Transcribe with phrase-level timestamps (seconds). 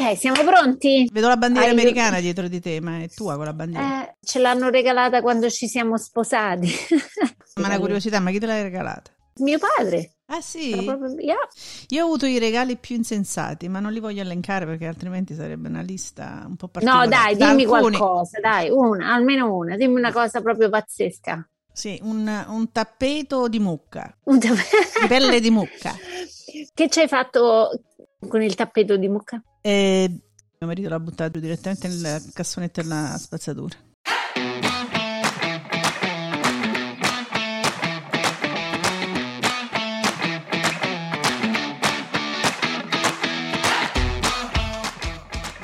[0.00, 1.08] Ok, siamo pronti?
[1.12, 4.04] Vedo la bandiera Hai- americana dietro di te, ma è tua quella bandiera.
[4.06, 6.70] Eh, ce l'hanno regalata quando ci siamo sposati.
[7.60, 9.10] ma una curiosità, ma chi te l'hai regalata?
[9.38, 10.12] Mio padre.
[10.26, 10.70] Ah sì?
[10.84, 11.36] proprio- yeah.
[11.88, 15.68] Io ho avuto i regali più insensati, ma non li voglio elencare perché altrimenti sarebbe
[15.68, 17.08] una lista un po' No, particolare.
[17.08, 21.48] dai, Da dimmi alcuni- qualcosa, dai, una, almeno una, dimmi una cosa proprio pazzesca.
[21.72, 25.92] Sì, un, un tappeto di mucca, Un di tapp- pelle di mucca.
[26.74, 27.70] Che ci hai fatto
[28.26, 29.42] con il tappeto di mucca?
[29.60, 33.76] E mio marito l'ha buttato direttamente nel cassonetto della spazzatura.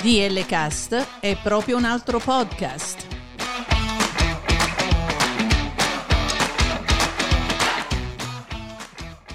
[0.01, 3.14] DL Cast è proprio un altro podcast.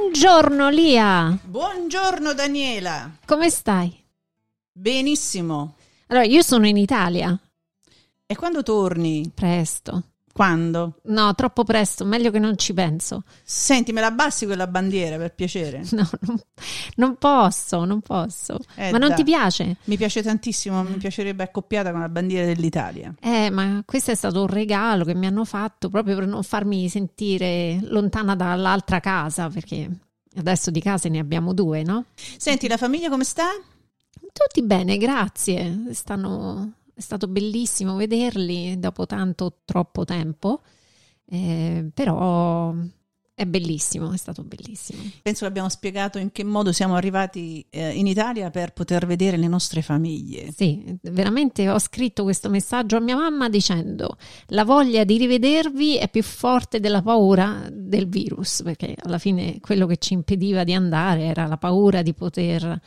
[0.00, 3.98] Buongiorno Lia, Buongiorno Daniela, come stai?
[4.70, 5.74] benissimo.
[6.08, 7.34] Allora, io sono in Italia,
[8.26, 9.32] E quando torni?
[9.34, 10.02] presto.
[10.36, 10.98] Quando?
[11.04, 13.22] No, troppo presto, meglio che non ci penso.
[13.42, 15.82] Senti, me la abbassi quella bandiera per piacere?
[15.96, 16.38] No, non,
[16.96, 18.58] non posso, non posso.
[18.74, 19.16] Eh, ma non dai.
[19.16, 19.76] ti piace?
[19.84, 23.14] Mi piace tantissimo, mi piacerebbe accoppiata con la bandiera dell'Italia.
[23.18, 26.86] Eh, ma questo è stato un regalo che mi hanno fatto proprio per non farmi
[26.90, 29.88] sentire lontana dall'altra casa, perché
[30.36, 32.04] adesso di case ne abbiamo due, no?
[32.36, 33.46] Senti, la famiglia come sta?
[34.32, 35.88] Tutti bene, grazie.
[35.92, 40.62] Stanno- è stato bellissimo vederli dopo tanto, troppo tempo,
[41.28, 42.72] Eh, però
[43.34, 45.02] è bellissimo, è stato bellissimo.
[45.22, 49.36] Penso che abbiamo spiegato in che modo siamo arrivati eh, in Italia per poter vedere
[49.36, 50.52] le nostre famiglie.
[50.52, 56.08] Sì, veramente ho scritto questo messaggio a mia mamma dicendo la voglia di rivedervi è
[56.08, 61.24] più forte della paura del virus, perché alla fine quello che ci impediva di andare
[61.24, 62.80] era la paura di poter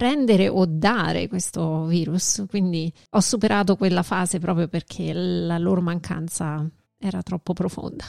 [0.00, 2.46] prendere o dare questo virus.
[2.48, 6.66] Quindi ho superato quella fase proprio perché la loro mancanza
[6.98, 8.06] era troppo profonda.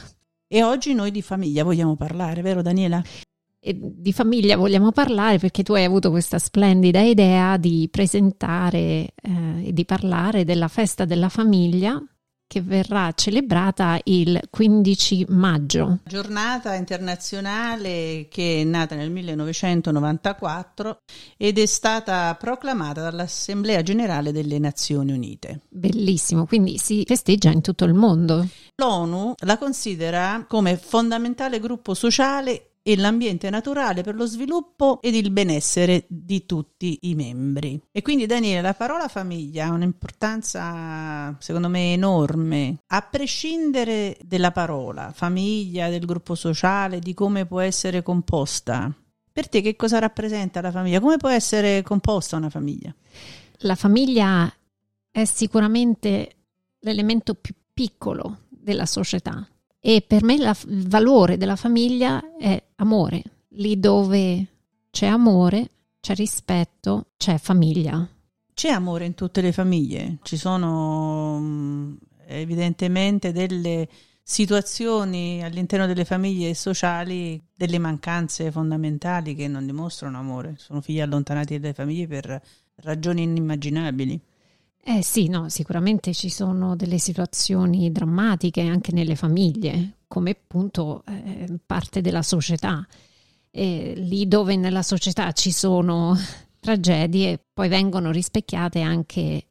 [0.47, 3.03] E oggi noi di famiglia vogliamo parlare, vero Daniela?
[3.59, 9.65] E di famiglia vogliamo parlare perché tu hai avuto questa splendida idea di presentare eh,
[9.65, 12.01] e di parlare della festa della famiglia
[12.51, 15.99] che verrà celebrata il 15 maggio.
[16.03, 20.97] Giornata internazionale che è nata nel 1994
[21.37, 25.61] ed è stata proclamata dall'Assemblea Generale delle Nazioni Unite.
[25.69, 28.45] Bellissimo, quindi si festeggia in tutto il mondo.
[28.75, 35.31] L'ONU la considera come fondamentale gruppo sociale e l'ambiente naturale per lo sviluppo ed il
[35.31, 37.79] benessere di tutti i membri.
[37.91, 45.11] E quindi Daniele, la parola famiglia ha un'importanza secondo me enorme, a prescindere dalla parola
[45.13, 48.93] famiglia, del gruppo sociale, di come può essere composta.
[49.33, 50.99] Per te che cosa rappresenta la famiglia?
[50.99, 52.93] Come può essere composta una famiglia?
[53.59, 54.51] La famiglia
[55.09, 56.35] è sicuramente
[56.79, 59.47] l'elemento più piccolo della società
[59.79, 63.23] e per me la- il valore della famiglia è amore.
[63.55, 64.47] Lì dove
[64.89, 65.69] c'è amore,
[65.99, 68.07] c'è rispetto, c'è famiglia.
[68.53, 71.93] C'è amore in tutte le famiglie, ci sono mm,
[72.27, 73.87] evidentemente delle
[74.21, 81.59] situazioni all'interno delle famiglie sociali, delle mancanze fondamentali che non dimostrano amore, sono figli allontanati
[81.59, 82.41] dalle famiglie per
[82.75, 84.19] ragioni inimmaginabili.
[84.83, 91.59] Eh sì, no, sicuramente ci sono delle situazioni drammatiche anche nelle famiglie, come appunto eh,
[91.65, 92.85] parte della società.
[93.51, 96.15] E lì dove nella società ci sono
[96.59, 99.47] tragedie, poi vengono rispecchiate anche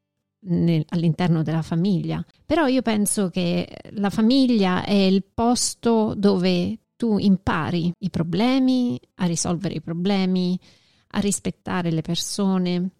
[0.46, 2.24] nel- all'interno della famiglia.
[2.44, 9.26] Però io penso che la famiglia è il posto dove tu impari i problemi, a
[9.26, 10.58] risolvere i problemi,
[11.12, 12.90] a rispettare le persone,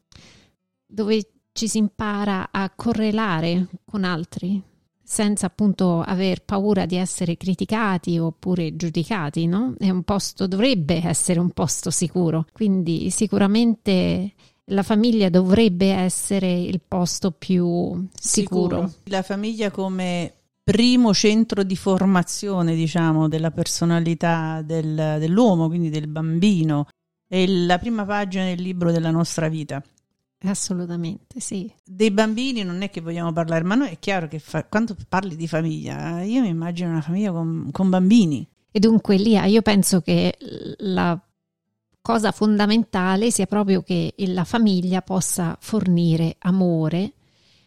[0.86, 4.62] dove ci si impara a correlare con altri
[5.10, 9.74] senza appunto aver paura di essere criticati oppure giudicati, no?
[9.76, 12.46] È un posto, dovrebbe essere un posto sicuro.
[12.52, 14.34] Quindi sicuramente
[14.66, 18.92] la famiglia dovrebbe essere il posto più sicuro.
[19.06, 20.32] La famiglia come
[20.62, 26.86] primo centro di formazione, diciamo, della personalità del, dell'uomo, quindi del bambino.
[27.26, 29.82] È la prima pagina del libro della nostra vita.
[30.42, 31.70] Assolutamente, sì.
[31.84, 35.36] Dei bambini non è che vogliamo parlare, ma noi è chiaro che fa, quando parli
[35.36, 38.48] di famiglia, io mi immagino una famiglia con, con bambini.
[38.70, 40.36] E dunque, Lia, io penso che
[40.78, 41.20] la
[42.00, 47.12] cosa fondamentale sia proprio che la famiglia possa fornire amore,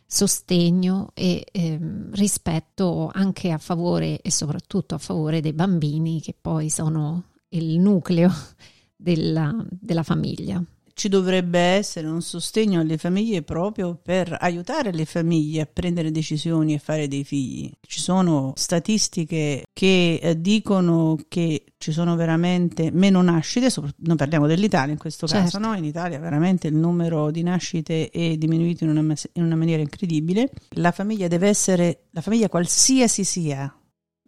[0.08, 6.70] sostegno e ehm, rispetto anche a favore e soprattutto a favore dei bambini che poi
[6.70, 8.32] sono il nucleo
[8.96, 15.62] della, della famiglia ci dovrebbe essere un sostegno alle famiglie proprio per aiutare le famiglie
[15.62, 17.72] a prendere decisioni e fare dei figli.
[17.82, 24.94] Ci sono statistiche che eh, dicono che ci sono veramente meno nascite, non parliamo dell'Italia
[24.94, 25.44] in questo certo.
[25.44, 25.76] caso, no?
[25.76, 30.52] in Italia veramente il numero di nascite è diminuito in una, in una maniera incredibile.
[30.76, 33.76] La famiglia deve essere, la famiglia qualsiasi sia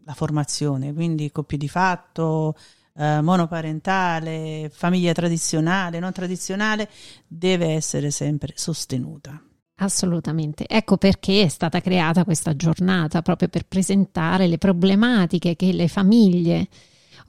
[0.06, 2.56] la formazione, quindi coppie di fatto,
[2.97, 6.89] eh, monoparentale, famiglia tradizionale, non tradizionale,
[7.27, 9.42] deve essere sempre sostenuta.
[9.77, 10.65] Assolutamente.
[10.68, 16.68] Ecco perché è stata creata questa giornata, proprio per presentare le problematiche che le famiglie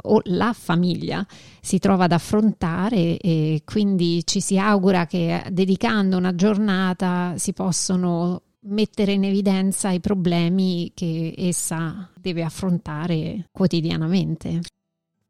[0.03, 1.27] o la famiglia
[1.61, 8.43] si trova ad affrontare e quindi ci si augura che dedicando una giornata si possono
[8.69, 14.61] mettere in evidenza i problemi che essa deve affrontare quotidianamente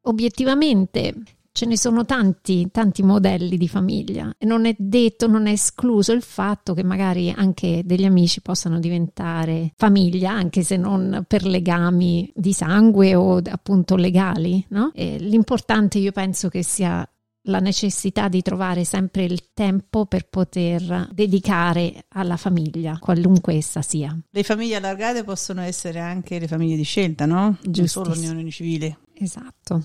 [0.06, 1.14] obiettivamente
[1.56, 6.12] ce ne sono tanti, tanti modelli di famiglia e non è detto, non è escluso
[6.12, 12.31] il fatto che magari anche degli amici possano diventare famiglia, anche se non per legami
[12.35, 14.64] di sangue o appunto legali.
[14.69, 14.93] No?
[14.94, 17.09] l'importante io penso che sia
[17.49, 24.17] la necessità di trovare sempre il tempo per poter dedicare alla famiglia, qualunque essa sia.
[24.31, 27.56] Le famiglie allargate possono essere anche le famiglie di scelta, no?
[27.62, 28.99] Non solo l'unione civile.
[29.19, 29.81] Esatto.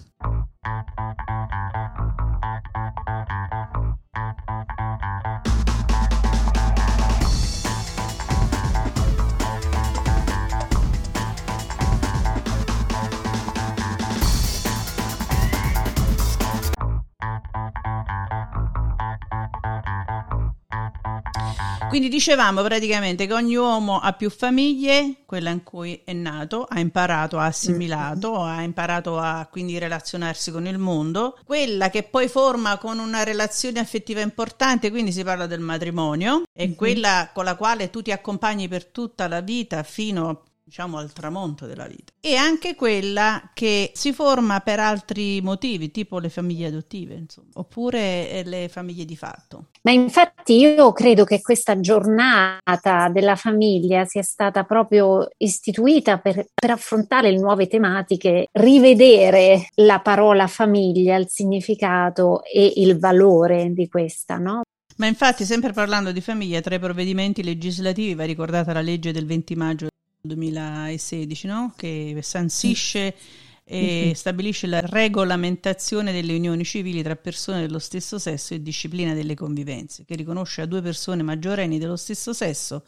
[21.92, 26.80] Quindi dicevamo praticamente che ogni uomo ha più famiglie, quella in cui è nato, ha
[26.80, 28.48] imparato, ha assimilato, mm-hmm.
[28.48, 33.82] ha imparato a quindi relazionarsi con il mondo, quella che poi forma con una relazione
[33.82, 36.76] affettiva importante, quindi si parla del matrimonio, è mm-hmm.
[36.76, 40.38] quella con la quale tu ti accompagni per tutta la vita fino a
[40.72, 46.18] diciamo al tramonto della vita e anche quella che si forma per altri motivi tipo
[46.18, 51.42] le famiglie adottive insomma oppure eh, le famiglie di fatto ma infatti io credo che
[51.42, 59.68] questa giornata della famiglia sia stata proprio istituita per, per affrontare le nuove tematiche rivedere
[59.76, 64.62] la parola famiglia il significato e il valore di questa no?
[64.98, 69.26] Ma infatti, sempre parlando di famiglia, tra i provvedimenti legislativi va ricordata la legge del
[69.26, 69.88] 20 maggio
[70.22, 71.74] 2016, no?
[71.76, 73.16] che sanzisce
[73.64, 74.12] e mm-hmm.
[74.12, 80.04] stabilisce la regolamentazione delle unioni civili tra persone dello stesso sesso e disciplina delle convivenze,
[80.06, 82.86] che riconosce a due persone maggiorenni dello stesso sesso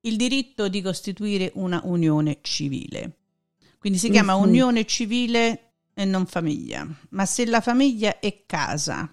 [0.00, 3.16] il diritto di costituire una unione civile.
[3.78, 4.48] Quindi si chiama mm-hmm.
[4.48, 9.12] unione civile e non famiglia, ma se la famiglia è casa,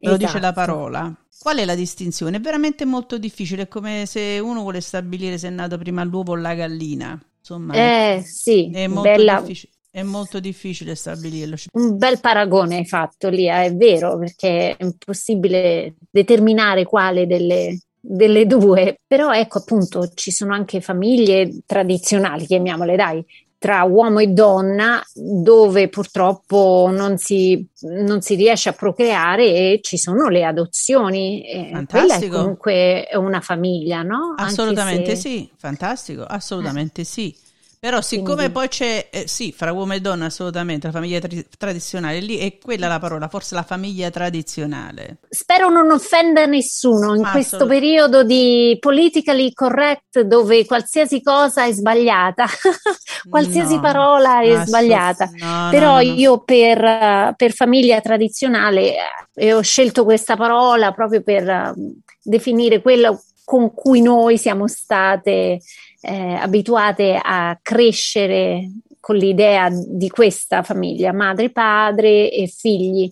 [0.00, 0.16] lo esatto.
[0.16, 0.54] dice la esatto.
[0.54, 2.38] parola, Qual è la distinzione?
[2.38, 6.32] È veramente molto difficile, è come se uno vuole stabilire se è nato prima l'uovo
[6.32, 7.20] o la gallina.
[7.38, 9.40] Insomma, eh, sì, è molto bella...
[9.40, 9.72] difficile.
[9.90, 11.56] È molto difficile stabilirlo.
[11.72, 18.46] Un bel paragone hai fatto lì, è vero, perché è impossibile determinare quale delle, delle
[18.46, 23.24] due, però ecco appunto ci sono anche famiglie tradizionali, chiamiamole dai,
[23.58, 29.98] tra uomo e donna dove purtroppo non si, non si riesce a procreare e ci
[29.98, 31.84] sono le adozioni.
[31.88, 34.34] Quella è comunque una famiglia, no?
[34.36, 35.28] Assolutamente se...
[35.28, 37.04] sì, fantastico, assolutamente eh.
[37.04, 37.34] sì.
[37.80, 38.52] Però siccome Quindi.
[38.52, 42.58] poi c'è, eh, sì, fra uomo e donna assolutamente, la famiglia tra- tradizionale, lì è
[42.58, 45.18] quella la parola, forse la famiglia tradizionale.
[45.28, 52.46] Spero non offenda nessuno in questo periodo di politically correct dove qualsiasi cosa è sbagliata,
[53.30, 55.30] qualsiasi no, parola è sbagliata.
[55.36, 58.96] No, Però no, io per, per, famiglia tradizionale
[59.34, 65.60] eh, ho scelto questa parola proprio per uh, definire quello con cui noi siamo state
[66.08, 73.10] eh, abituate a crescere con l'idea di questa famiglia, madre, padre e figli.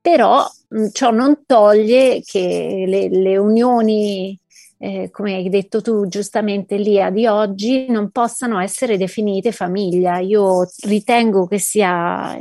[0.00, 4.38] Però mh, ciò non toglie che le, le unioni
[4.84, 10.18] eh, come hai detto tu giustamente Lia, di oggi non possano essere definite famiglia.
[10.18, 12.38] Io ritengo che sia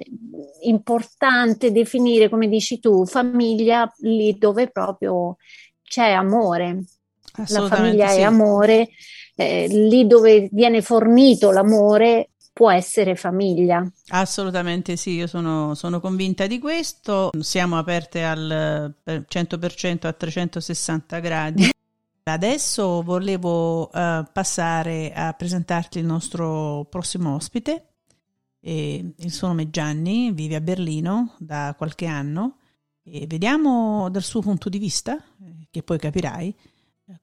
[0.63, 5.37] importante definire, come dici tu, famiglia lì dove proprio
[5.83, 6.83] c'è amore.
[7.47, 8.19] La famiglia sì.
[8.19, 8.89] è amore,
[9.35, 13.85] eh, lì dove viene fornito l'amore può essere famiglia.
[14.09, 17.31] Assolutamente sì, io sono, sono convinta di questo.
[17.39, 21.71] Siamo aperte al 100% a 360 gradi.
[22.25, 27.87] Adesso volevo uh, passare a presentarti il nostro prossimo ospite.
[28.61, 32.59] E il suo nome è Gianni, vive a Berlino da qualche anno
[33.03, 35.21] e vediamo dal suo punto di vista,
[35.69, 36.55] che poi capirai,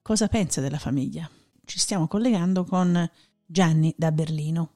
[0.03, 1.27] cosa pensa della famiglia.
[1.71, 3.09] Ci stiamo collegando con
[3.45, 4.71] Gianni da Berlino.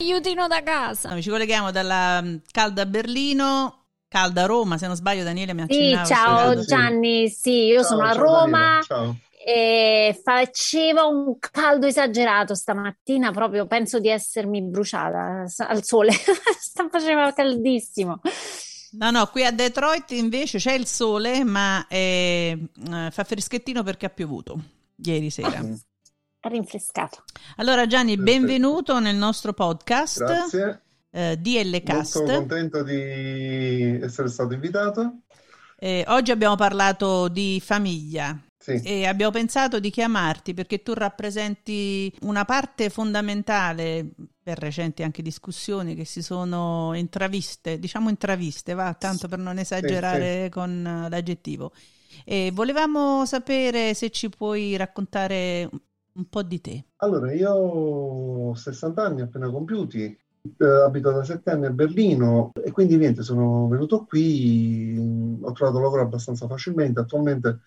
[0.00, 1.20] Aiutino da casa.
[1.20, 5.98] Ci colleghiamo dalla mm, calda Berlino, calda Roma, se non sbaglio Daniele mi ha Sì,
[6.06, 8.80] ciao Gianni, sì, io ciao, sono a Roma.
[9.46, 16.12] E faceva un caldo esagerato stamattina, proprio penso di essermi bruciata al sole,
[16.90, 18.20] faceva caldissimo.
[18.92, 24.06] No, no, qui a Detroit invece c'è il sole, ma è, eh, fa freschettino perché
[24.06, 24.58] ha piovuto
[24.96, 25.60] ieri sera.
[26.38, 27.24] È rinfrescato.
[27.56, 30.18] Allora Gianni, benvenuto nel nostro podcast.
[30.18, 30.82] Grazie.
[31.10, 32.18] Eh, DL Cast.
[32.18, 35.20] Sono contento di essere stato invitato.
[35.76, 38.80] Eh, oggi abbiamo parlato di famiglia, sì.
[38.82, 44.08] E abbiamo pensato di chiamarti perché tu rappresenti una parte fondamentale
[44.42, 50.36] per recenti anche discussioni che si sono intraviste, diciamo intraviste, va, tanto per non esagerare
[50.36, 50.48] sì, sì.
[50.48, 51.72] con l'aggettivo.
[52.24, 55.68] E volevamo sapere se ci puoi raccontare
[56.14, 56.84] un po' di te.
[56.96, 62.70] Allora, io ho 60 anni appena compiuti, eh, abito da 7 anni a Berlino e
[62.70, 67.60] quindi niente, sono venuto qui, ho trovato lavoro abbastanza facilmente, attualmente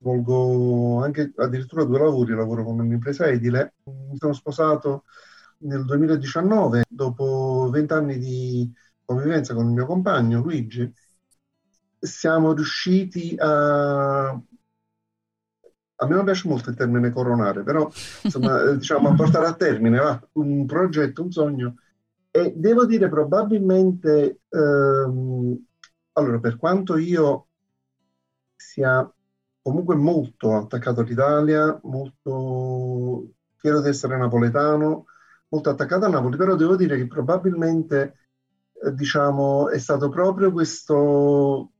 [0.00, 3.74] svolgo anche addirittura due lavori, lavoro con un'impresa edile.
[3.84, 5.04] Mi sono sposato
[5.58, 8.72] nel 2019, dopo vent'anni di
[9.04, 10.90] convivenza con il mio compagno Luigi,
[11.98, 14.40] siamo riusciti a
[16.02, 17.90] a me non piace molto il termine coronare, però
[18.22, 21.74] insomma, diciamo a portare a termine va, un progetto, un sogno.
[22.30, 25.62] E devo dire probabilmente, ehm,
[26.12, 27.48] allora, per quanto io
[28.56, 29.12] sia
[29.62, 35.06] comunque molto attaccato all'Italia, molto fiero di essere napoletano,
[35.48, 38.16] molto attaccato a Napoli, però devo dire che probabilmente
[38.82, 41.72] eh, diciamo, è stato proprio questo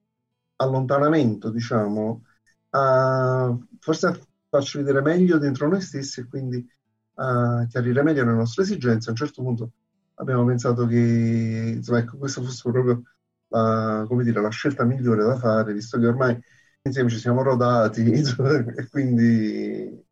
[0.57, 2.25] allontanamento, diciamo,
[2.71, 4.19] a forse a
[4.49, 6.69] farci vedere meglio dentro noi stessi e quindi
[7.15, 9.09] a chiarire meglio le nostre esigenze.
[9.09, 9.73] A un certo punto
[10.15, 13.03] abbiamo pensato che insomma, ecco, questa fosse proprio
[13.49, 16.39] la, dire, la scelta migliore da fare, visto che ormai
[16.83, 20.09] insieme ci siamo rodati e quindi...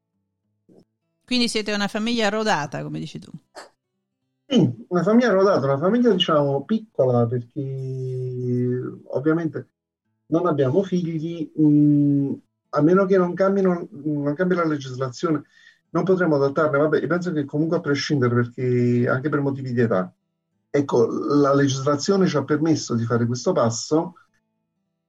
[1.24, 3.30] Quindi siete una famiglia rodata, come dici tu?
[4.46, 9.68] Sì, una famiglia rodata, una famiglia diciamo piccola perché ovviamente
[10.28, 12.32] non abbiamo figli, mh, mm,
[12.70, 15.42] a meno che non, cambino, non cambi la legislazione,
[15.90, 16.78] non potremo adattarne.
[16.78, 20.10] Vabbè, penso che comunque a prescindere, perché anche per motivi di età,
[20.70, 24.14] ecco, la legislazione ci ha permesso di fare questo passo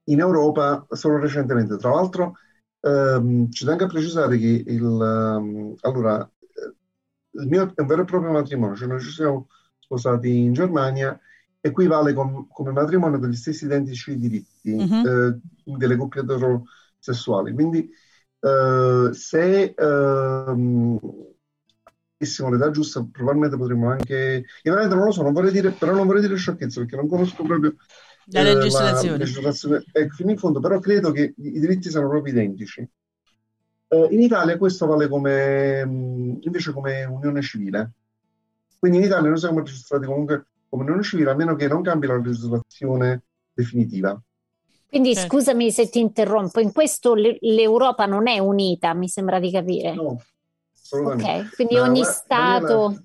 [0.10, 1.78] in Europa solo recentemente.
[1.78, 2.36] Tra l'altro,
[2.82, 6.30] ehm, ci tengo a precisare che il, um, allora,
[7.32, 9.48] il mio è un vero e proprio matrimonio, cioè noi ci siamo
[9.80, 11.20] sposati in Germania,
[11.62, 15.08] equivale com, come matrimonio degli stessi identici diritti uh-huh.
[15.08, 15.40] eh,
[15.78, 17.54] delle coppie eterosessuali.
[17.54, 17.90] Quindi,
[18.40, 21.00] eh, se ehm,
[22.20, 24.46] avessimo l'età giusta, probabilmente potremmo anche.
[24.64, 27.08] Io veramente non lo so, non vorrei dire, però non vorrei dire sciocchezza perché non
[27.08, 27.76] conosco proprio
[28.32, 29.18] la legislazione.
[29.18, 29.84] La legislazione.
[29.92, 32.88] Ecco, fino in fondo, però credo che i diritti siano proprio identici.
[33.88, 35.82] Eh, in Italia questo vale come,
[36.42, 37.92] invece come unione civile.
[38.78, 42.08] Quindi in Italia noi siamo registrati comunque come unione civile, a meno che non cambi
[42.08, 44.20] la legislazione definitiva.
[44.88, 45.36] Quindi certo.
[45.36, 49.94] scusami se ti interrompo, in questo l'Europa non è unita, mi sembra di capire.
[49.94, 50.22] No,
[50.74, 51.48] assolutamente.
[51.48, 53.02] Ok, quindi no, ogni ma, Stato...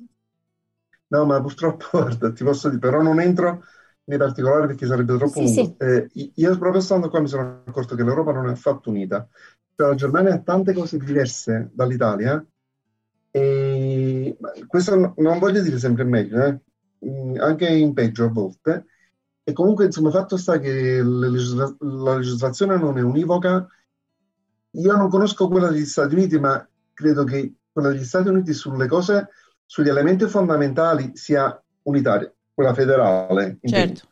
[1.08, 3.64] No, ma purtroppo, guarda, ti posso dire, però non entro
[4.04, 5.62] nei particolari perché sarebbe troppo sì, lungo.
[5.62, 5.74] Sì.
[5.78, 9.26] Eh, io proprio stando qua mi sono accorto che l'Europa non è affatto unita.
[9.74, 12.44] Cioè, la Germania ha tante cose diverse dall'Italia
[13.30, 16.60] e questo non voglio dire sempre meglio, eh?
[17.06, 18.86] Mm, anche in peggio a volte.
[19.42, 23.66] E comunque, insomma, fatto sta che legisla- la legislazione non è univoca.
[24.70, 28.86] Io non conosco quella degli Stati Uniti, ma credo che quella degli Stati Uniti sulle
[28.86, 29.28] cose,
[29.66, 33.58] sugli elementi fondamentali sia unitaria quella federale.
[33.62, 34.08] Certo.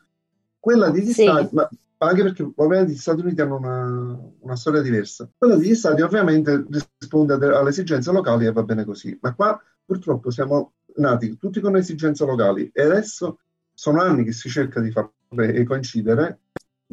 [0.59, 1.23] Quella degli sì.
[1.23, 5.29] Stati, ma anche perché ovviamente gli Stati Uniti hanno una, una storia diversa.
[5.37, 6.65] Quella degli Stati ovviamente
[6.99, 11.75] risponde alle esigenze locali e va bene così, ma qua purtroppo siamo nati tutti con
[11.75, 13.39] esigenze locali e adesso
[13.73, 16.41] sono anni che si cerca di farle coincidere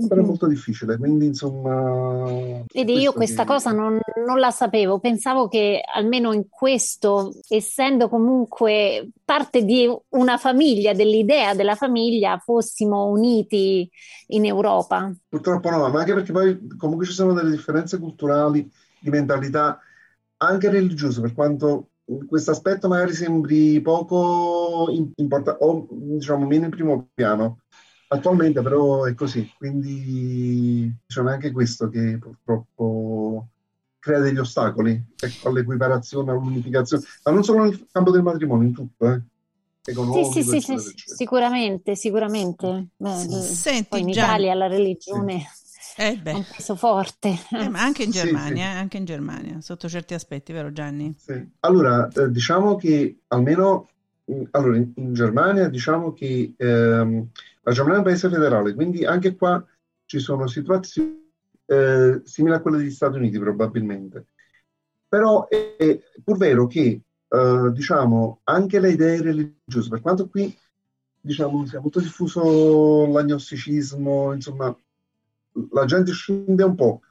[0.08, 2.64] però è molto difficile, quindi insomma...
[2.72, 3.48] Vedi, io questa che...
[3.48, 10.36] cosa non, non, la sapevo, pensavo che almeno in questo, essendo comunque parte di una
[10.36, 13.88] famiglia, dell'idea della famiglia, fossimo uniti
[14.28, 15.12] in Europa.
[15.28, 19.78] Purtroppo no, ma anche perché poi comunque ci sono delle differenze culturali, di mentalità,
[20.38, 21.88] anche religiose, per quanto
[22.26, 27.60] questo aspetto magari sembri poco importante o diciamo meno in primo piano
[28.12, 33.46] Attualmente però è così, quindi diciamo, è anche questo che purtroppo
[34.00, 39.12] crea degli ostacoli ecco, all'equiparazione, all'unificazione, ma non solo nel campo del matrimonio, in tutto,
[39.12, 39.22] eh.
[39.82, 42.88] Sì, sì, sì, sì, sicuramente, sicuramente.
[42.96, 44.24] Beh, Senti, poi in Gian...
[44.24, 46.00] Italia la religione sì.
[46.02, 47.34] eh ha un peso forte.
[47.52, 48.78] Eh, ma anche in Germania, sì, sì.
[48.78, 51.14] anche in Germania, sotto certi aspetti, vero Gianni?
[51.60, 53.88] Allora, eh, diciamo che almeno
[54.52, 57.28] allora, in, in, Germania diciamo che ehm,
[57.62, 59.64] la Germania è un paese federale, quindi anche qua
[60.04, 61.30] ci sono situazioni
[61.66, 64.26] eh, simili a quelle degli Stati Uniti probabilmente.
[65.08, 70.56] Però è, è pur vero che eh, diciamo anche le idee religiose, per quanto qui
[71.20, 74.74] diciamo sia molto diffuso l'agnosticismo, insomma
[75.72, 77.02] la gente scende un po',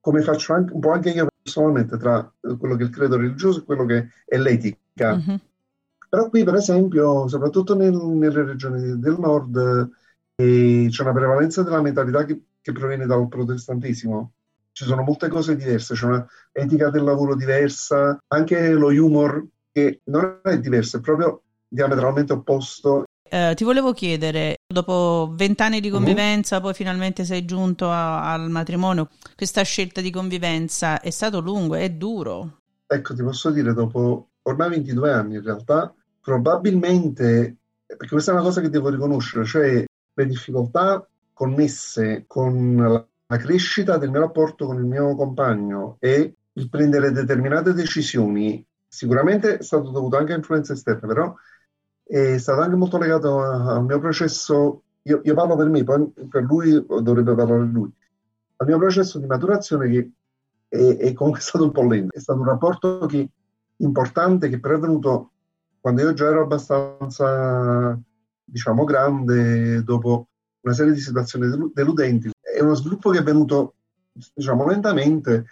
[0.00, 3.60] come faccio anche, un po' anche io personalmente, tra quello che è il credo religioso
[3.60, 5.16] e quello che è l'etica.
[5.16, 5.36] Mm-hmm.
[6.10, 9.90] Però qui, per esempio, soprattutto nel, nelle regioni del nord,
[10.34, 14.32] eh, c'è una prevalenza della mentalità che, che proviene dal protestantesimo.
[14.72, 20.40] Ci sono molte cose diverse, c'è un'etica del lavoro diversa, anche lo humor che non
[20.42, 23.04] è diverso, è proprio diametralmente opposto.
[23.22, 25.94] Eh, ti volevo chiedere, dopo vent'anni di mhm.
[25.94, 26.64] convivenza, mm-hmm.
[26.64, 31.88] poi finalmente sei giunto a, al matrimonio, questa scelta di convivenza è stato lungo, è
[31.90, 32.62] duro?
[32.84, 37.56] Ecco, ti posso dire, dopo ormai 22 anni in realtà, Probabilmente,
[37.86, 43.96] perché questa è una cosa che devo riconoscere, cioè le difficoltà connesse con la, crescita
[43.96, 49.90] del mio rapporto con il mio compagno e il prendere determinate decisioni, sicuramente è stato
[49.90, 51.34] dovuto anche a influenze esterne, però
[52.04, 56.42] è stato anche molto legato al mio processo, io, io, parlo per me, poi per
[56.42, 57.90] lui dovrebbe parlare lui,
[58.56, 60.10] al mio processo di maturazione che
[60.68, 63.28] è, è comunque stato un po' lento, è stato un rapporto che,
[63.76, 65.29] importante che però è venuto
[65.80, 67.98] quando io già ero abbastanza,
[68.44, 70.28] diciamo, grande, dopo
[70.60, 73.76] una serie di situazioni deludenti, è uno sviluppo che è venuto,
[74.34, 75.46] diciamo, lentamente,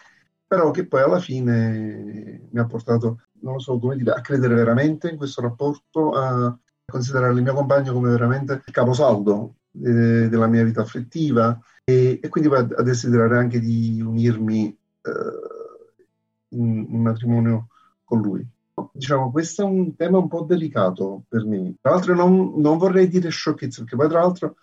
[0.46, 4.54] però che poi alla fine mi ha portato, non lo so come dire, a credere
[4.54, 10.46] veramente in questo rapporto, a considerare il mio compagno come veramente il caposaldo eh, della
[10.46, 14.68] mia vita affettiva e, e, quindi a desiderare anche di unirmi
[15.02, 17.68] eh, in, in matrimonio
[18.04, 18.46] con lui
[18.92, 21.74] diciamo, questo è un tema un po' delicato per me.
[21.80, 24.56] Tra l'altro non, non vorrei dire sciocchezze, perché poi tra l'altro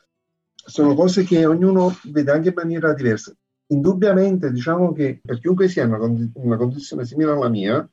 [0.53, 3.33] sono cose che ognuno vede anche in maniera diversa.
[3.67, 7.87] Indubbiamente, diciamo che per chiunque sia in una, condi- una condizione simile alla mia,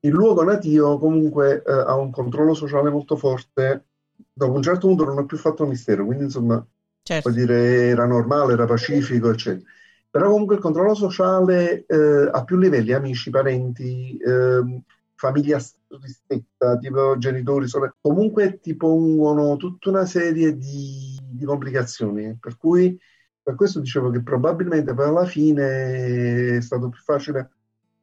[0.00, 3.84] il luogo nativo comunque eh, ha un controllo sociale molto forte.
[4.32, 6.64] Dopo un certo punto non ha più fatto mistero, quindi insomma,
[7.02, 7.30] certo.
[7.30, 9.68] puoi dire era normale, era pacifico, eccetera.
[10.10, 14.82] Però comunque il controllo sociale eh, a più livelli, amici, parenti, eh,
[15.18, 15.60] famiglia
[16.00, 22.36] ristretta, tipo genitori, sorelle, comunque ti pongono tutta una serie di, di, complicazioni.
[22.38, 22.96] Per cui
[23.42, 27.50] per questo dicevo che probabilmente poi alla fine è stato più facile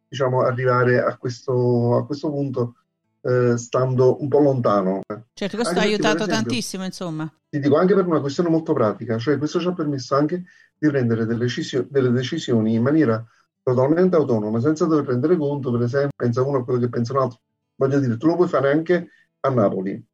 [0.09, 2.75] diciamo, arrivare a questo, a questo punto
[3.21, 5.01] eh, stando un po' lontano.
[5.33, 7.31] Certo, questo ha aiutato esempio, tantissimo, insomma.
[7.49, 10.43] Ti dico anche per una questione molto pratica, cioè questo ci ha permesso anche
[10.77, 13.25] di prendere delle, decisio- delle decisioni in maniera
[13.65, 17.19] totalmente autonoma, senza dover rendere conto, per esempio, pensa uno a quello che pensa un
[17.19, 17.39] altro.
[17.77, 20.05] Voglio dire, tu lo puoi fare anche a Napoli,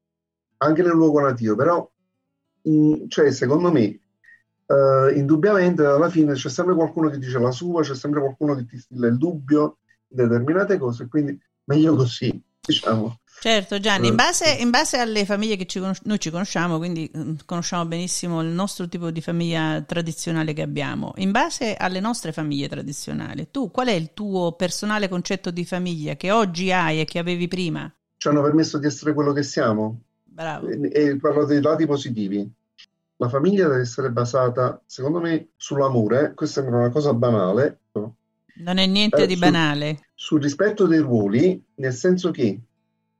[0.57, 1.91] anche nel luogo nativo, però,
[2.63, 3.99] in, cioè, secondo me,
[4.67, 8.65] uh, indubbiamente alla fine c'è sempre qualcuno che dice la sua, c'è sempre qualcuno che
[8.65, 13.19] ti stilla il dubbio determinate cose, quindi meglio così, diciamo.
[13.43, 17.09] Certo Gianni, in base, in base, alle famiglie che ci conos- noi ci conosciamo, quindi
[17.17, 22.33] mm, conosciamo benissimo il nostro tipo di famiglia tradizionale che abbiamo, in base alle nostre
[22.33, 27.05] famiglie tradizionali, tu qual è il tuo personale concetto di famiglia che oggi hai e
[27.05, 27.91] che avevi prima?
[28.15, 30.01] Ci hanno permesso di essere quello che siamo.
[30.23, 30.67] Bravo.
[30.67, 32.47] E, e parlo dei lati positivi.
[33.15, 36.33] La famiglia deve essere basata, secondo me, sull'amore.
[36.35, 37.79] Questa sembra una cosa banale.
[37.93, 39.99] Non è niente eh, di sul, banale.
[40.13, 42.59] Sul rispetto dei ruoli, nel senso che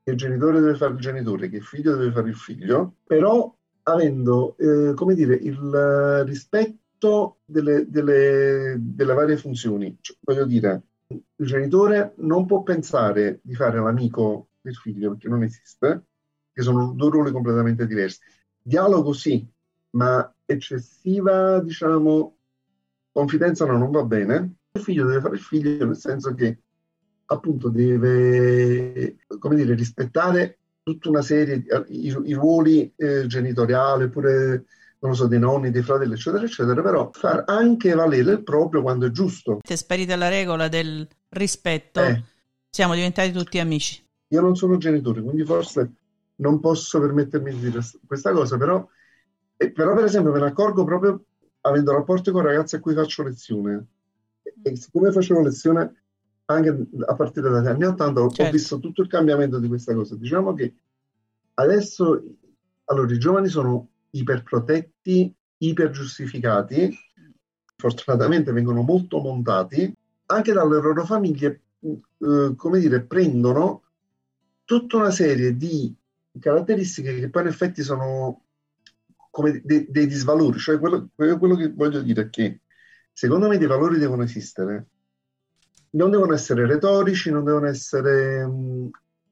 [0.02, 3.54] che il genitore deve fare il genitore, che il figlio deve fare il figlio, però
[3.84, 9.96] avendo, eh, come dire, il rispetto delle, delle, delle varie funzioni.
[10.00, 15.42] Cioè, voglio dire, il genitore non può pensare di fare l'amico del figlio, perché non
[15.42, 16.04] esiste,
[16.52, 18.20] che sono due ruoli completamente diversi.
[18.60, 19.46] Dialogo sì,
[19.90, 22.36] ma eccessiva, diciamo,
[23.12, 24.54] confidenza no, non va bene.
[24.72, 26.58] Il figlio deve fare il figlio nel senso che
[27.32, 34.64] appunto deve, come dire, rispettare tutta una serie di i, i ruoli eh, genitoriali, oppure
[34.98, 38.82] non lo so, dei nonni, dei fratelli, eccetera, eccetera, però far anche valere il proprio
[38.82, 39.58] quando è giusto.
[39.60, 42.22] È sparita la regola del rispetto, eh.
[42.70, 44.04] siamo diventati tutti amici.
[44.28, 45.92] Io non sono genitore, quindi forse
[46.36, 48.86] non posso permettermi di dire questa cosa, però,
[49.56, 51.24] eh, però per esempio me ne accorgo proprio
[51.62, 53.86] avendo rapporti con ragazzi a cui faccio lezione.
[54.62, 56.01] E siccome facevo lezione
[56.46, 58.42] anche a partire dagli anni 80 certo.
[58.42, 60.16] ho visto tutto il cambiamento di questa cosa.
[60.16, 60.74] Diciamo che
[61.54, 62.22] adesso
[62.84, 66.94] allora, i giovani sono iperprotetti, ipergiustificati,
[67.76, 69.94] fortunatamente vengono molto montati,
[70.26, 73.82] anche dalle loro famiglie, eh, come dire, prendono
[74.64, 75.94] tutta una serie di
[76.38, 78.44] caratteristiche che poi in effetti sono
[79.30, 80.58] come dei, dei disvalori.
[80.58, 82.60] Cioè quello, quello che voglio dire è che
[83.12, 84.88] secondo me dei valori devono esistere,
[85.92, 88.90] non devono essere retorici, non devono essere mh,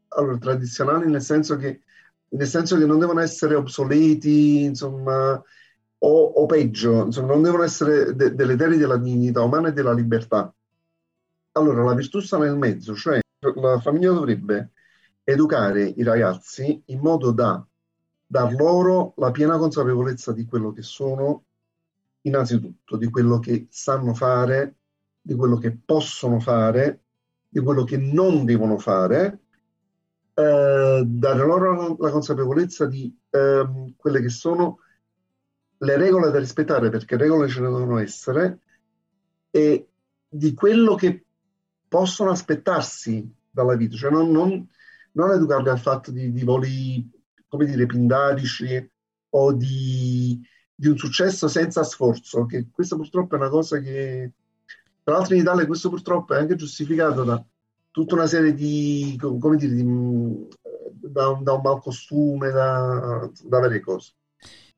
[0.08, 1.82] allora, tradizionali, nel senso, che,
[2.30, 5.42] nel senso che non devono essere obsoleti, insomma,
[6.02, 10.52] o, o peggio, insomma, non devono essere de- deleteri della dignità umana e della libertà.
[11.52, 13.20] Allora, la virtù sta nel mezzo, cioè
[13.56, 14.72] la famiglia dovrebbe
[15.24, 17.64] educare i ragazzi in modo da
[18.26, 21.46] dar loro la piena consapevolezza di quello che sono,
[22.22, 24.76] innanzitutto, di quello che sanno fare,
[25.30, 27.04] di quello che possono fare,
[27.48, 29.42] di quello che non devono fare,
[30.34, 34.80] eh, dare loro la consapevolezza di eh, quelle che sono
[35.78, 38.58] le regole da rispettare, perché regole ce ne devono essere,
[39.52, 39.88] e
[40.28, 41.24] di quello che
[41.86, 44.68] possono aspettarsi dalla vita, cioè non, non,
[45.12, 47.08] non educarli al fatto di, di voli,
[47.46, 48.90] come dire, pindarici
[49.28, 50.40] o di,
[50.74, 54.32] di un successo senza sforzo, che questa purtroppo è una cosa che
[55.10, 57.44] tra l'altro in Italia questo purtroppo è anche giustificato da
[57.90, 63.80] tutta una serie di, come dire, di, da, un, da un malcostume, da, da varie
[63.80, 64.12] cose.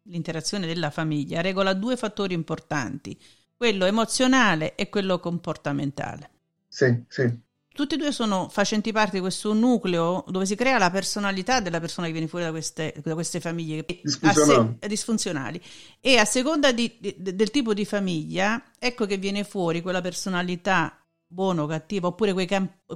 [0.04, 3.18] L'interazione della famiglia regola due fattori importanti,
[3.54, 6.30] quello emozionale e quello comportamentale.
[6.66, 10.90] Sì, sì tutti e due sono facenti parte di questo nucleo dove si crea la
[10.90, 14.76] personalità della persona che viene fuori da queste, da queste famiglie disfunzionali.
[14.80, 15.60] Se, disfunzionali.
[16.00, 20.96] E a seconda di, di, del tipo di famiglia, ecco che viene fuori quella personalità
[21.26, 22.48] buona o cattiva, oppure quei,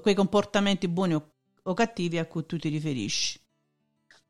[0.02, 3.40] quei comportamenti buoni o, o, cattivi a cui tu ti riferisci.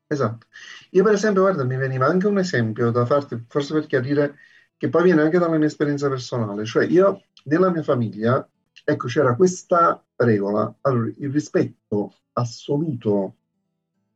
[0.07, 0.47] Esatto.
[0.91, 4.35] Io per esempio, guarda, mi veniva anche un esempio da farti, forse per chiarire,
[4.77, 6.63] che poi viene anche dalla mia esperienza personale.
[6.63, 8.47] Cioè io, nella mia famiglia,
[8.85, 13.35] ecco, c'era questa regola, allora, il rispetto assoluto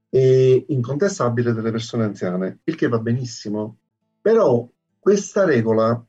[0.09, 3.77] e incontestabile delle persone anziane, il che va benissimo,
[4.21, 4.67] però
[4.99, 6.03] questa regola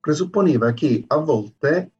[0.00, 1.92] presupponeva che a volte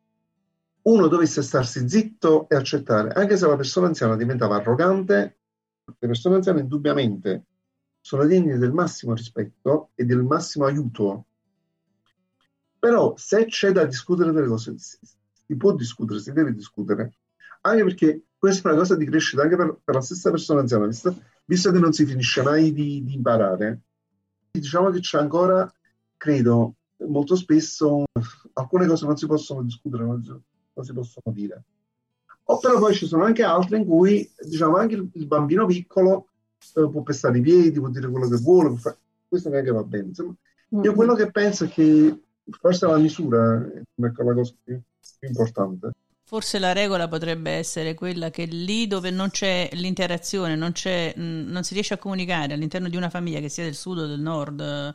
[0.83, 5.39] uno dovesse starsi zitto e accettare, anche se la persona anziana diventava arrogante,
[5.85, 7.47] le persone anziane indubbiamente
[8.01, 11.27] sono degne del massimo rispetto e del massimo aiuto,
[12.79, 14.75] però se c'è da discutere delle cose,
[15.47, 17.15] si può discutere, si deve discutere,
[17.63, 20.87] anche perché questa è una cosa di crescita anche per, per la stessa persona anziana,
[20.87, 23.81] visto, visto, che non si finisce mai di, di imparare.
[24.51, 25.71] Diciamo che c'è ancora,
[26.17, 26.75] credo,
[27.07, 28.05] molto spesso
[28.55, 31.65] alcune cose non si possono discutere, non si, non si possono dire.
[32.45, 36.29] O però poi ci sono anche altre in cui, diciamo, anche il, il bambino piccolo
[36.75, 38.99] eh, può pestare i piedi, può dire quello che vuole, fare...
[39.27, 40.09] questo neanche va bene.
[40.09, 40.35] Insomma,
[40.69, 44.81] io quello che penso è che forse la misura è la cosa più
[45.19, 45.91] più importante.
[46.27, 51.63] Forse la regola potrebbe essere quella che lì dove non c'è l'interazione, non, c'è, non
[51.63, 54.61] si riesce a comunicare all'interno di una famiglia che sia del sud o del nord
[54.61, 54.95] eh,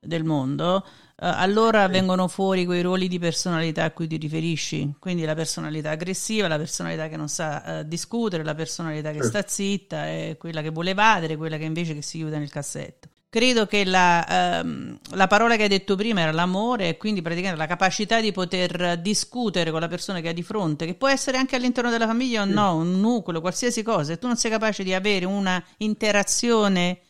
[0.00, 5.24] del mondo, eh, allora vengono fuori quei ruoli di personalità a cui ti riferisci, quindi
[5.24, 10.06] la personalità aggressiva, la personalità che non sa uh, discutere, la personalità che sta zitta,
[10.06, 13.08] è quella che vuole evadere, quella che invece che si chiude nel cassetto.
[13.34, 17.58] Credo che la, ehm, la, parola che hai detto prima era l'amore e quindi praticamente
[17.58, 21.36] la capacità di poter discutere con la persona che hai di fronte, che può essere
[21.36, 24.84] anche all'interno della famiglia o no, un nucleo, qualsiasi cosa, e tu non sei capace
[24.84, 27.00] di avere una interazione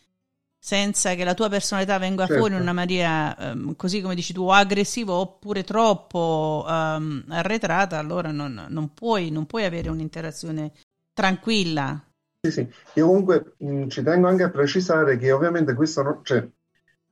[0.57, 2.39] senza che la tua personalità venga certo.
[2.39, 8.31] fuori in una maniera, ehm, così come dici tu, aggressiva oppure troppo ehm, arretrata, allora
[8.31, 10.71] non, non, puoi, non puoi avere un'interazione
[11.13, 12.03] tranquilla
[12.45, 12.69] Sì, sì.
[12.93, 16.19] Io comunque mh, ci tengo anche a precisare che ovviamente questo non...
[16.23, 16.47] Cioè,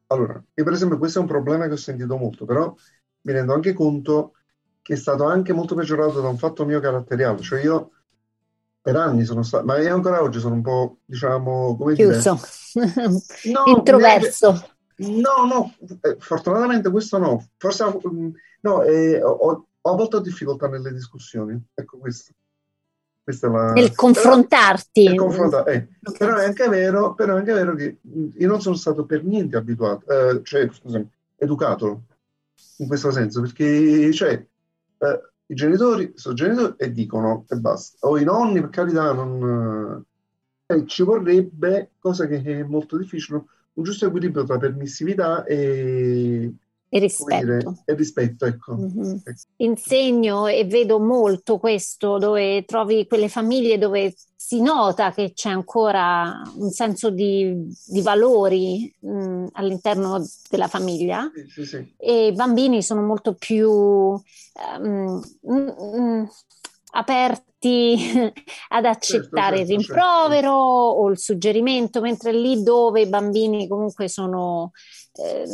[0.08, 2.74] allora, io per esempio questo è un problema che ho sentito molto, però
[3.22, 4.34] mi rendo anche conto
[4.82, 7.92] che è stato anche molto peggiorato da un fatto mio caratteriale, cioè io
[8.82, 12.40] per anni sono stato, ma io ancora oggi sono un po', diciamo, come Chiuso.
[12.74, 13.24] dire...
[13.54, 14.68] No, Introverso.
[14.98, 17.48] No, no, eh, fortunatamente questo no.
[17.58, 18.30] Forse mm,
[18.62, 22.34] no, eh, ho, ho, a volte ho difficoltà nelle discussioni, ecco questo.
[23.26, 23.72] La...
[23.72, 25.06] Nel confrontarti.
[25.06, 25.88] Però, confronta- eh.
[26.18, 27.98] però, è anche vero, però è anche vero che
[28.34, 32.04] io non sono stato per niente abituato, eh, cioè, scusami, educato
[32.78, 38.08] in questo senso, perché cioè, eh, i genitori sono genitori e dicono e basta.
[38.08, 40.04] O i nonni, per carità, non,
[40.66, 46.54] eh, ci vorrebbe, cosa che è molto difficile, un giusto equilibrio tra permissività e,
[46.94, 47.82] e rispetto.
[47.86, 48.76] E rispetto ecco.
[48.76, 49.16] Mm-hmm.
[49.58, 56.40] Insegno e vedo molto questo, dove trovi quelle famiglie dove si nota che c'è ancora
[56.58, 61.94] un senso di, di valori mh, all'interno della famiglia sì, sì, sì.
[61.98, 64.22] e i bambini sono molto più um,
[65.42, 66.28] mh,
[66.96, 68.32] aperti
[68.70, 71.02] ad accettare certo, certo, il rimprovero certo.
[71.02, 74.72] o il suggerimento, mentre lì dove i bambini comunque sono
[75.16, 75.46] eh,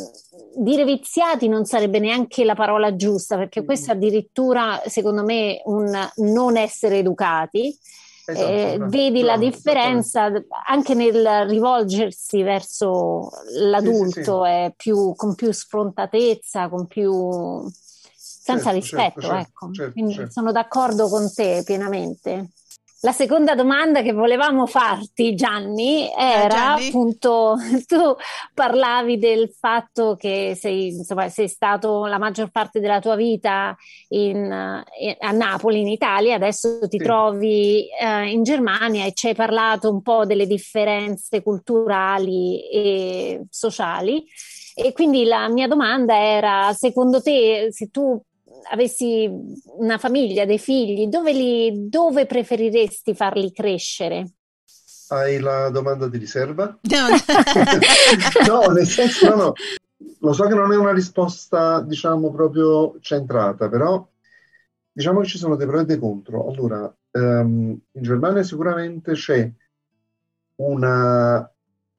[0.55, 6.09] dire viziati non sarebbe neanche la parola giusta, perché questo è addirittura, secondo me, un
[6.17, 7.77] non essere educati.
[8.25, 10.31] Esatto, eh, vedi no, la differenza
[10.67, 14.73] anche nel rivolgersi verso l'adulto, sì, sì, sì.
[14.75, 17.67] Più, con più sfrontatezza, con più
[18.49, 19.71] senza certo, rispetto, certo, ecco.
[19.71, 20.31] Certo, Quindi certo.
[20.31, 22.49] sono d'accordo con te pienamente.
[23.01, 26.87] La seconda domanda che volevamo farti, Gianni, eh, era eh, Gianni?
[26.87, 27.55] appunto,
[27.87, 28.15] tu
[28.53, 33.73] parlavi del fatto che sei, insomma, sei stato la maggior parte della tua vita
[34.09, 37.03] in, in, a Napoli, in Italia, adesso ti sì.
[37.05, 44.25] trovi eh, in Germania e ci hai parlato un po' delle differenze culturali e sociali.
[44.75, 48.21] E quindi la mia domanda era, secondo te, se tu
[48.69, 49.29] avessi
[49.77, 54.33] una famiglia, dei figli, dove, li, dove preferiresti farli crescere?
[55.09, 56.77] Hai la domanda di riserva?
[56.81, 57.07] No,
[58.47, 59.53] no nel senso, no, no.
[60.19, 64.07] Lo so che non è una risposta, diciamo, proprio centrata, però
[64.91, 66.47] diciamo che ci sono dei pro e dei contro.
[66.47, 69.51] Allora, um, in Germania sicuramente c'è
[70.55, 71.51] una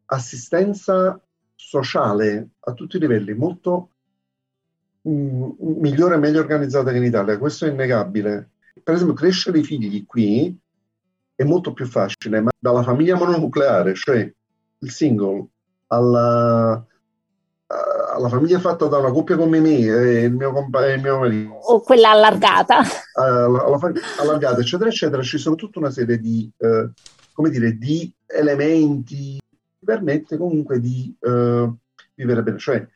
[0.06, 1.20] assistenza
[1.54, 3.89] sociale a tutti i livelli molto
[5.02, 8.50] migliore e meglio organizzata che in Italia, questo è innegabile.
[8.82, 10.56] Per esempio, crescere i figli qui
[11.34, 14.32] è molto più facile, ma dalla famiglia mononucleare, cioè
[14.78, 15.46] il single,
[15.86, 16.84] alla,
[17.66, 21.52] alla famiglia fatta da una coppia come me e il mio, compa- il mio marito,
[21.52, 22.82] o quella allargata,
[23.14, 26.90] alla, alla fam- allargata, eccetera, eccetera, ci sono tutta una serie di, eh,
[27.32, 31.72] come dire, di elementi che permette comunque di eh,
[32.14, 32.58] vivere bene.
[32.58, 32.86] Cioè,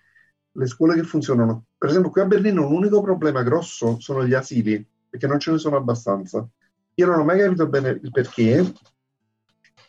[0.57, 1.65] le scuole che funzionano.
[1.85, 5.59] Per esempio, qui a Berlino l'unico problema grosso sono gli asili, perché non ce ne
[5.59, 6.49] sono abbastanza.
[6.95, 8.61] Io non ho mai capito bene il perché,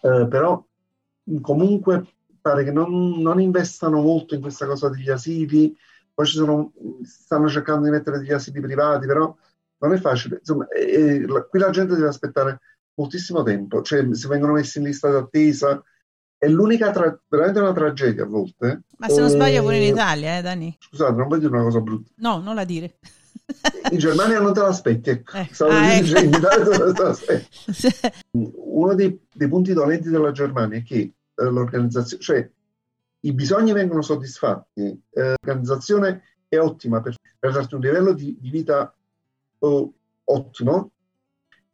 [0.01, 0.61] eh, però
[1.39, 2.05] comunque
[2.41, 5.73] pare che non, non, investano molto in questa cosa degli asili.
[6.13, 9.33] Poi ci sono, stanno cercando di mettere degli asili privati, però
[9.77, 10.39] non è facile.
[10.39, 12.59] Insomma, e, la, qui la gente deve aspettare
[12.95, 15.81] moltissimo tempo, cioè si vengono messi in lista d'attesa
[16.37, 18.83] è l'unica, tra- veramente una tragedia a volte.
[18.97, 20.75] Ma se non sbaglio pure in eh, Italia, eh Dani?
[20.79, 22.11] Scusate, non voglio dire una cosa brutta.
[22.17, 22.97] No, non la dire.
[23.91, 25.37] In Germania non te l'aspetti, ecco.
[25.37, 25.49] Eh.
[25.59, 26.19] Ah, ecco.
[26.19, 27.47] in Italia te l'aspetti.
[28.31, 32.49] Uno dei, dei, punti dolenti della Germania è che eh, l'organizzazione, cioè
[33.19, 38.49] i bisogni vengono soddisfatti, eh, l'organizzazione è ottima per, per darti un livello di, di
[38.49, 38.95] vita
[39.59, 39.93] oh,
[40.23, 40.91] ottimo,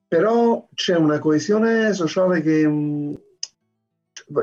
[0.08, 2.68] però c'è una coesione sociale che...
[2.68, 3.22] Mh,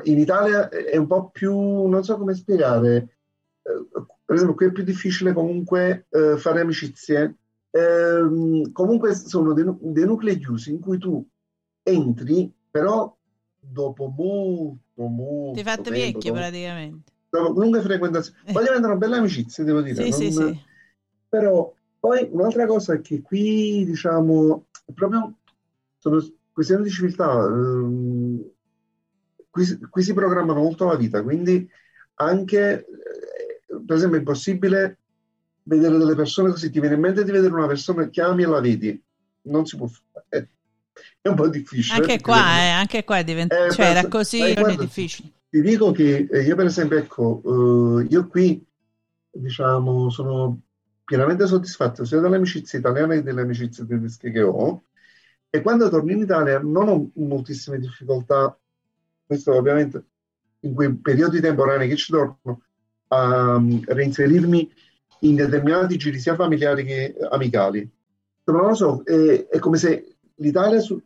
[0.05, 3.17] in Italia è un po' più, non so come spiegare,
[3.63, 3.87] eh,
[4.25, 7.37] per esempio qui è più difficile comunque eh, fare amicizie,
[7.71, 11.25] eh, comunque sono dei, dei, nuclei chiusi in cui tu
[11.83, 13.15] entri, però
[13.59, 17.13] dopo molto, molto Ti fate vecchio praticamente.
[17.31, 18.39] Dopo lunghe frequentazioni.
[18.53, 20.03] Poi diventano belle amicizie, devo dire.
[20.03, 20.61] Sì, non, sì, sì.
[21.29, 25.35] Però poi un'altra cosa è che qui, diciamo, proprio
[25.99, 27.45] sono questioni di civiltà.
[27.45, 28.51] Ehm,
[29.51, 31.69] qui, qui si programmano molto la vita, quindi
[32.15, 34.99] anche, eh, per esempio, è impossibile
[35.63, 38.61] vedere delle persone così, ti viene in mente di vedere una persona, chiami e la
[38.61, 39.03] vedi,
[39.43, 40.49] non si può fare.
[41.21, 42.01] È un po' difficile.
[42.01, 45.31] Anche qua, eh, anche qua è diventato, eh, cioè era così, guarda, è difficile.
[45.51, 48.65] Ti dico che eh, io per esempio, ecco, uh, io qui,
[49.31, 50.61] diciamo, sono
[51.05, 54.83] pienamente soddisfatto sia delle amicizie italiane che delle amicizie tedesche che ho,
[55.49, 58.59] e quando torno in Italia non ho moltissime difficoltà
[59.29, 60.05] questo ovviamente
[60.61, 62.63] in quei periodi temporanei che ci torno,
[63.09, 64.73] a um, reinserirmi
[65.21, 67.89] in determinati giri sia familiari che amicali.
[68.45, 70.99] Non lo so, è, è come se l'Italia su,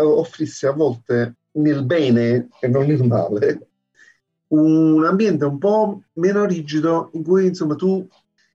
[0.00, 3.66] offrisse a volte nel bene e non nel male
[4.48, 8.06] un ambiente un po' meno rigido in cui insomma tu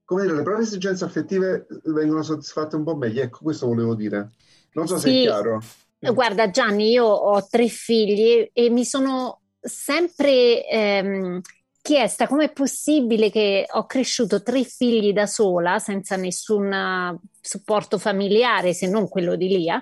[0.05, 3.21] come dire, le proprie esigenze affettive vengono soddisfatte un po' meglio.
[3.21, 4.31] Ecco, questo volevo dire.
[4.73, 5.01] Non so sì.
[5.01, 5.61] se è chiaro.
[5.99, 11.41] Guarda Gianni, io ho tre figli e mi sono sempre ehm,
[11.81, 18.73] chiesta come è possibile che ho cresciuto tre figli da sola senza nessun supporto familiare
[18.73, 19.81] se non quello di Lia.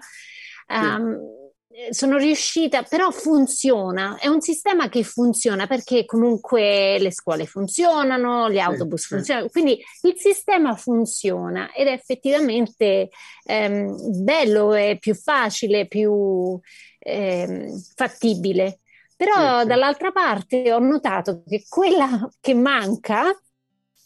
[0.70, 1.18] Um,
[1.90, 8.58] sono riuscita, però funziona, è un sistema che funziona perché comunque le scuole funzionano, gli
[8.58, 9.52] autobus sì, funzionano, sì.
[9.52, 13.10] quindi il sistema funziona ed è effettivamente
[13.44, 16.60] ehm, bello, è più facile, più
[17.00, 18.80] ehm, fattibile.
[19.16, 23.36] Però sì, dall'altra parte ho notato che quella che manca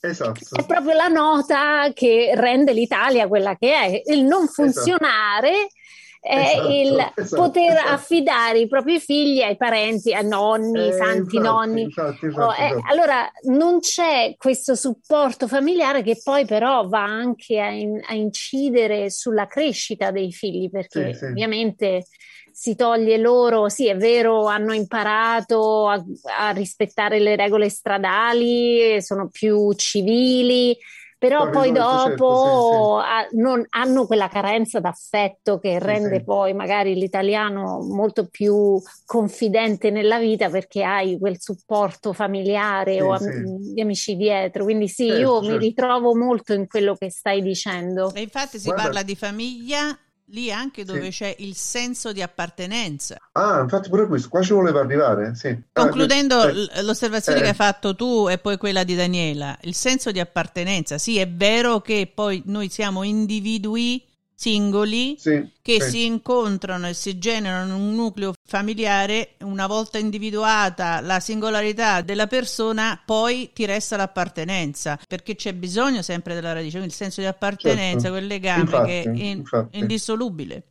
[0.04, 0.56] Esatto.
[0.56, 4.64] È proprio la nota che rende l'Italia quella che è, il non esatto.
[4.64, 5.81] funzionare esatto
[6.22, 7.90] esatto, il esatto, poter esatto.
[7.90, 11.82] affidare i propri figli ai parenti, ai nonni, eh, santi infatti, nonni.
[11.82, 17.60] Infatti, infatti, oh, eh, allora non c'è questo supporto familiare che poi però va anche
[17.60, 22.06] a, in, a incidere sulla crescita dei figli, perché sì, ovviamente
[22.52, 26.04] si toglie loro, sì è vero, hanno imparato a,
[26.38, 30.78] a rispettare le regole stradali, sono più civili
[31.22, 33.38] però poi dopo certo, sì, sì.
[33.38, 40.18] Non, hanno quella carenza d'affetto che sì, rende poi magari l'italiano molto più confidente nella
[40.18, 44.64] vita perché hai quel supporto familiare o am- di amici dietro.
[44.64, 45.52] Quindi sì, certo, io certo.
[45.52, 48.12] mi ritrovo molto in quello che stai dicendo.
[48.16, 48.82] E infatti si Guarda.
[48.82, 49.96] parla di famiglia
[50.32, 51.24] lì anche dove sì.
[51.24, 53.18] c'è il senso di appartenenza.
[53.34, 55.48] Ah, infatti pure questo, qua ci voleva arrivare, sì.
[55.48, 57.42] Ah, Concludendo ah, eh, l'osservazione eh.
[57.44, 61.28] che hai fatto tu e poi quella di Daniela, il senso di appartenenza, sì, è
[61.28, 64.04] vero che poi noi siamo individui
[64.42, 65.90] singoli sì, che sì.
[65.90, 73.00] si incontrano e si generano un nucleo familiare, una volta individuata la singolarità della persona,
[73.06, 78.18] poi ti resta l'appartenenza, perché c'è bisogno sempre della radice, il senso di appartenenza, certo.
[78.18, 80.64] quel legame infatti, che è in, indissolubile.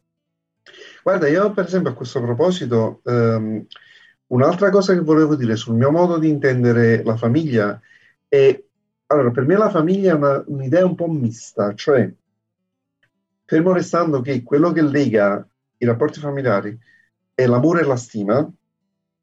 [1.05, 3.65] Guarda, io per esempio a questo proposito, um,
[4.27, 7.81] un'altra cosa che volevo dire sul mio modo di intendere la famiglia
[8.27, 8.61] è,
[9.07, 12.13] allora, per me la famiglia è una, un'idea un po' mista, cioè
[13.51, 15.45] fermo restando che quello che lega
[15.79, 16.79] i rapporti familiari
[17.35, 18.49] è l'amore e la stima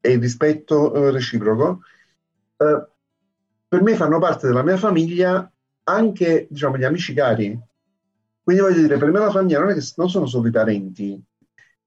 [0.02, 1.80] e il rispetto eh, reciproco,
[2.58, 2.86] eh,
[3.66, 5.50] per me fanno parte della mia famiglia
[5.84, 7.58] anche diciamo, gli amici cari.
[8.42, 11.18] Quindi voglio dire, per me la famiglia non è che non sono solo i parenti.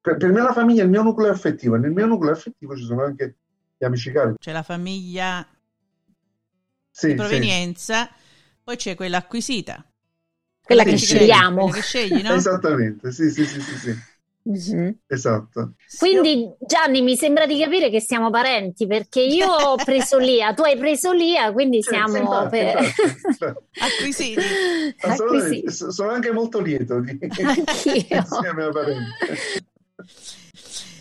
[0.02, 2.76] Per, per me la famiglia è il mio nucleo affettivo e nel mio nucleo affettivo
[2.76, 3.36] ci sono anche
[3.78, 4.34] gli amici cari.
[4.40, 5.48] C'è la famiglia
[6.90, 8.14] sì, di provenienza, sì.
[8.64, 9.86] poi c'è quella acquisita
[10.64, 11.70] quella che scegliamo.
[11.70, 12.34] Che scegli, no?
[12.34, 13.78] Esattamente, sì, sì, sì, sì.
[13.78, 14.10] sì.
[14.50, 14.90] Mm-hmm.
[15.06, 15.74] Esatto.
[16.00, 20.64] Quindi Gianni mi sembra di capire che siamo parenti perché io ho preso Lia, tu
[20.64, 22.80] hai preso Lia, quindi siamo infatti, per...
[23.28, 23.66] infatti.
[23.80, 24.42] acquisiti.
[25.00, 25.72] acquisiti.
[25.72, 29.12] Sono anche molto lieto di insieme a parenti.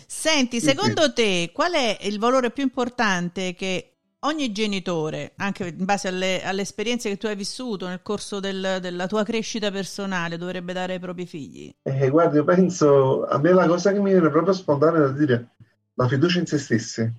[0.05, 3.90] Senti, secondo te qual è il valore più importante che
[4.21, 8.79] ogni genitore, anche in base alle, alle, esperienze che tu hai vissuto nel corso del,
[8.81, 11.73] della tua crescita personale, dovrebbe dare ai propri figli?
[11.81, 15.49] Eh, guarda, io penso, a me la cosa che mi viene proprio spontanea da dire,
[15.93, 17.11] la fiducia in se stessi.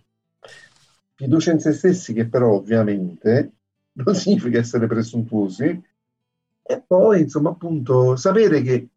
[1.15, 3.53] Fiducia in se stessi che però ovviamente
[3.93, 5.91] non significa essere presuntuosi
[6.65, 8.88] e poi, insomma, appunto, sapere che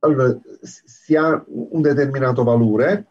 [0.00, 3.06] allora, si ha un determinato valore,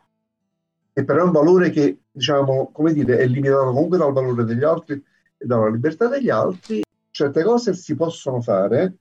[0.94, 4.63] e però è un valore che diciamo, come dire, è limitato comunque dal valore degli
[4.63, 5.04] altri
[5.38, 8.97] e dalla libertà degli altri, certe cose si possono fare,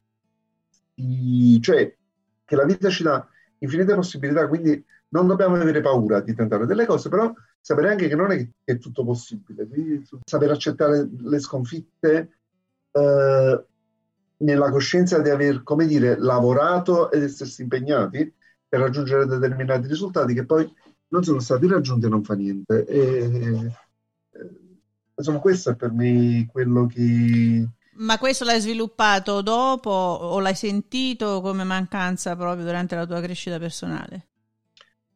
[1.61, 1.95] cioè
[2.45, 3.27] che la vita ci dà
[3.59, 8.15] infinite possibilità, quindi non dobbiamo avere paura di tentare delle cose, però sapere anche che
[8.15, 12.39] non è che è tutto possibile, quindi saper accettare le sconfitte
[12.93, 13.65] eh,
[14.39, 18.33] nella coscienza di aver, come dire, lavorato ed essersi impegnati
[18.69, 20.73] per raggiungere determinati risultati che poi
[21.11, 22.85] non sono stati raggiunti e non fa niente.
[22.87, 23.73] E,
[25.17, 27.69] insomma, questo è per me quello che...
[27.95, 33.59] Ma questo l'hai sviluppato dopo o l'hai sentito come mancanza proprio durante la tua crescita
[33.59, 34.29] personale?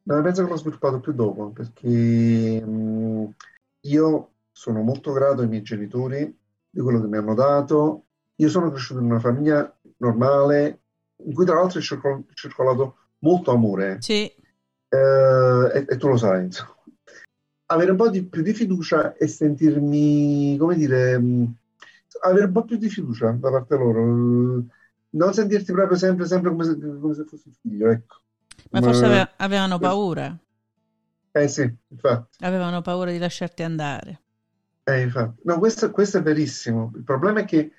[0.03, 3.33] No, penso che l'ho sviluppato più dopo, perché mh,
[3.81, 6.37] io sono molto grato ai miei genitori
[6.69, 8.03] di quello che mi hanno dato.
[8.35, 10.81] Io sono cresciuto in una famiglia normale,
[11.23, 11.83] in cui tra l'altro è
[12.33, 13.97] circolato molto amore.
[14.01, 14.44] Sì eh,
[14.95, 16.75] e, e, tu lo sai, insomma.
[17.67, 21.45] avere un po' di, più di fiducia e sentirmi, come dire, mm,
[22.21, 24.63] avere un po' più di fiducia da parte loro,
[25.09, 28.17] non sentirti proprio sempre, sempre come se, come se fossi figlio, ecco.
[28.71, 30.37] Ma, forse avevano paura.
[31.31, 32.43] Eh sì, infatti.
[32.45, 34.21] Avevano paura di lasciarti andare.
[34.83, 35.41] Eh, infatti.
[35.43, 36.91] No, questo, questo, è verissimo.
[36.95, 37.71] Il problema è che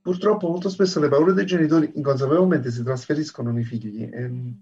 [0.00, 4.02] purtroppo molto spesso le paure dei genitori inconsapevolmente si trasferiscono nei figli.
[4.02, 4.54] E...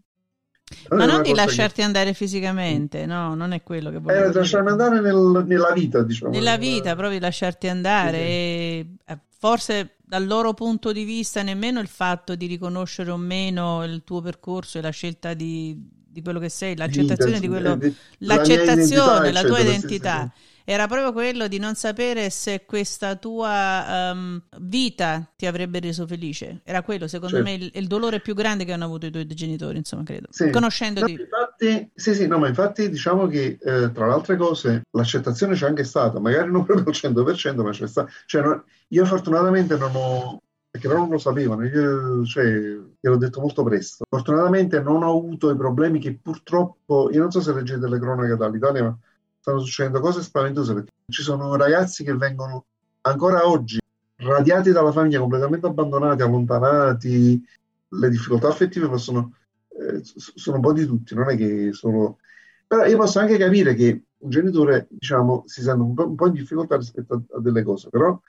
[0.88, 1.82] Non Ma non di lasciarti che...
[1.82, 6.32] andare fisicamente, no, non è quello che voglio eh, lasciarmi andare nel, nella vita, diciamo.
[6.32, 8.18] Nella vita, proprio di lasciarti andare.
[8.18, 8.28] Sì, sì.
[8.28, 13.84] E eh, forse dal loro punto di vista nemmeno il fatto di riconoscere o meno
[13.84, 15.76] il tuo percorso e la scelta di,
[16.10, 20.32] di quello che sei, l'accettazione di quello, eh, l'accettazione, la, la tua identità.
[20.64, 26.60] Era proprio quello di non sapere se questa tua um, vita ti avrebbe reso felice.
[26.64, 27.50] Era quello, secondo certo.
[27.50, 30.28] me, il, il, dolore più grande che hanno avuto i tuoi genitori, insomma, credo.
[30.30, 30.50] Sì.
[30.50, 31.14] Conoscendoti.
[31.14, 35.54] No, infatti, sì, sì, no, ma infatti diciamo che eh, tra le altre cose l'accettazione
[35.56, 38.10] c'è anche stata, magari non proprio al 100%, ma c'è stata.
[38.26, 43.40] Cioè, no, io fortunatamente non ho perché loro non lo sapevano, io cioè, gliel'ho detto
[43.40, 44.04] molto presto.
[44.08, 48.36] Fortunatamente non ho avuto i problemi che purtroppo, io non so se leggete le cronache
[48.36, 48.98] dall'Italia, ma
[49.40, 52.66] stanno succedendo cose spaventose perché ci sono ragazzi che vengono
[53.02, 53.78] ancora oggi
[54.16, 57.44] radiati dalla famiglia, completamente abbandonati, allontanati,
[57.88, 59.34] le difficoltà affettive possono,
[59.68, 62.18] eh, sono un po' di tutti, non è che solo...
[62.66, 66.76] Però io posso anche capire che un genitore, diciamo, si sente un po', in difficoltà
[66.76, 68.20] rispetto a, delle cose, però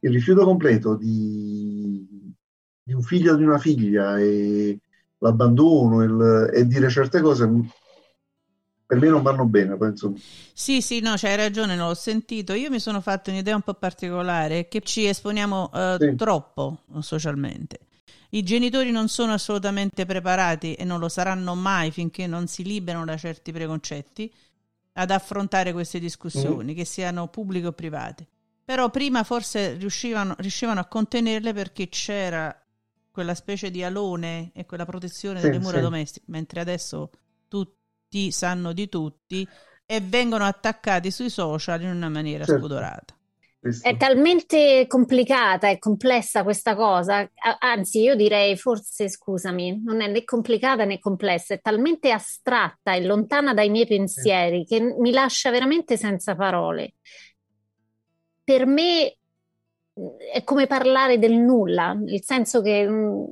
[0.00, 2.34] il rifiuto completo di,
[2.82, 4.78] di un figlio o di una figlia e
[5.18, 7.48] l'abbandono il, e dire certe cose
[8.86, 10.14] per me non vanno bene, penso.
[10.52, 12.52] Sì, sì, no, c'hai ragione, non l'ho sentito.
[12.52, 16.14] Io mi sono fatto un'idea un po' particolare, che ci esponiamo uh, sì.
[16.14, 17.80] troppo socialmente.
[18.30, 23.04] I genitori non sono assolutamente preparati e non lo saranno mai finché non si liberano
[23.04, 24.32] da certi preconcetti
[24.94, 26.76] ad affrontare queste discussioni, mm.
[26.76, 28.26] che siano pubbliche o private.
[28.66, 32.52] Però prima forse riuscivano, riuscivano, a contenerle perché c'era
[33.12, 35.82] quella specie di alone e quella protezione sì, delle mura sì.
[35.82, 37.10] domestiche, mentre adesso
[37.46, 39.46] tutti sanno di tutti
[39.86, 42.60] e vengono attaccati sui social in una maniera certo.
[42.60, 43.14] spudorata.
[43.80, 50.24] È talmente complicata e complessa questa cosa, anzi io direi forse, scusami, non è né
[50.24, 55.96] complicata né complessa, è talmente astratta e lontana dai miei pensieri che mi lascia veramente
[55.96, 56.94] senza parole.
[58.46, 59.16] Per me
[60.32, 63.24] è come parlare del nulla, nel senso che mm,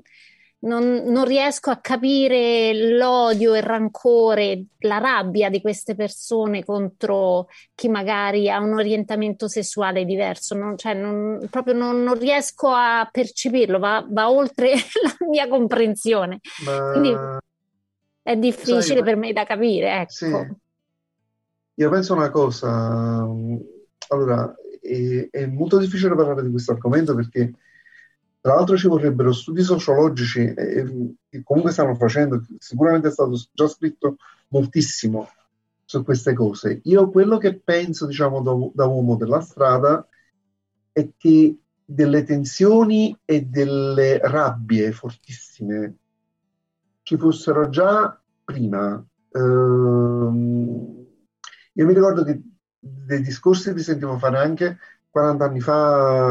[0.61, 7.89] non, non, riesco a capire l'odio, il rancore, la rabbia di queste persone contro chi
[7.89, 14.05] magari ha un orientamento sessuale diverso, non, cioè non, proprio non, riesco a percepirlo, va,
[14.09, 16.41] va oltre la mia comprensione.
[16.65, 16.93] Ma...
[16.93, 17.15] Quindi
[18.23, 20.01] è difficile Sai, per me da capire.
[20.01, 20.13] Ecco.
[20.13, 20.33] Sì.
[21.77, 23.29] Io penso una cosa,
[24.09, 24.55] allora
[24.85, 27.53] è, è molto difficile parlare di questo argomento perché
[28.41, 30.85] tra l'altro ci vorrebbero studi sociologici e,
[31.31, 34.17] e comunque stanno facendo, sicuramente è stato già scritto
[34.49, 35.29] moltissimo
[35.87, 36.81] su queste cose.
[36.85, 40.07] Io quello che penso, diciamo, da, da uomo della strada
[40.93, 45.97] è che delle tensioni e delle rabbie fortissime
[47.03, 49.03] ci fossero già prima.
[49.33, 51.07] Ehm,
[51.73, 52.43] io mi ricordo che
[52.85, 54.79] dei discorsi li sentivo fare anche
[55.11, 56.27] 40 anni fa,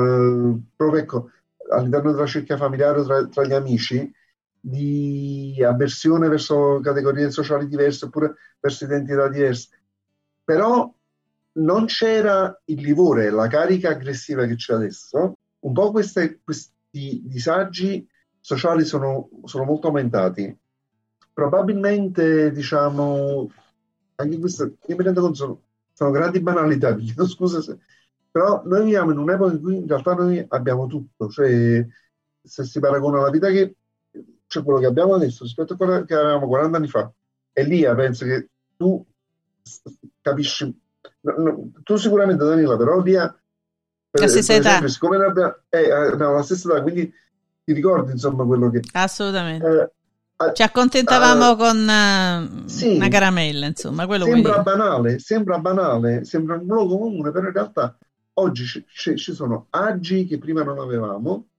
[0.76, 1.30] proprio ecco,
[1.72, 4.12] all'interno della cerchia familiare tra, tra gli amici
[4.60, 9.70] di avversione verso categorie sociali diverse oppure verso identità diverse.
[10.44, 10.94] Però
[11.54, 15.38] non c'era il livore, la carica aggressiva che c'è adesso.
[15.60, 18.08] Un po' queste, questi disagi
[18.40, 20.58] sociali sono, sono, molto aumentati.
[21.34, 23.50] Probabilmente, diciamo,
[24.16, 25.62] anche questo, io mi rendo conto, sono,
[25.94, 27.78] sono grandi banalità, vi chiedo scusa se,
[28.30, 31.86] però noi viviamo in un'epoca in cui in realtà noi abbiamo tutto, cioè
[32.42, 33.76] se si paragona la vita che
[34.48, 37.12] cioè quello che abbiamo adesso rispetto a quello che avevamo 40 anni fa,
[37.54, 39.04] e lì penso che tu
[40.22, 40.66] capisci,
[41.22, 43.36] no, no, tu sicuramente Danila, però via
[44.12, 44.70] la stessa età.
[44.70, 47.12] Esempio, siccome abbiamo, eh, abbiamo la stessa età, quindi
[47.64, 48.82] ti ricordi insomma quello che...
[48.94, 49.68] Assolutamente.
[49.68, 49.92] Eh,
[50.54, 54.06] Ci accontentavamo uh, con uh, sì, una caramella, insomma.
[54.08, 57.98] sembra banale, sembra banale, sembra un luogo comune, però in realtà
[58.36, 61.50] Oggi ci, ci, ci sono agi che prima non avevamo,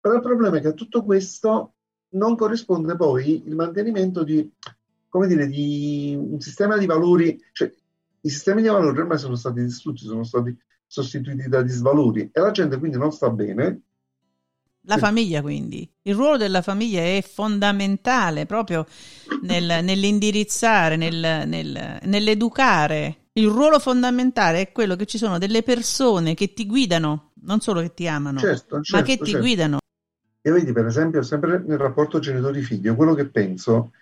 [0.00, 1.74] però il problema è che a tutto questo
[2.10, 4.48] non corrisponde poi il mantenimento di,
[5.08, 7.72] come dire, di un sistema di valori, cioè
[8.20, 12.52] i sistemi di valori ormai sono stati distrutti, sono stati sostituiti da disvalori e la
[12.52, 13.82] gente quindi non sta bene.
[14.88, 18.86] La famiglia quindi, il ruolo della famiglia è fondamentale proprio
[19.42, 26.34] nel, nell'indirizzare, nel, nel, nell'educare Il ruolo fondamentale è quello che ci sono delle persone
[26.34, 29.40] che ti guidano, non solo che ti amano, certo, certo, ma che ti certo.
[29.40, 29.78] guidano.
[30.40, 33.92] E vedi, per esempio, sempre nel rapporto genitori-figlio, quello che penso,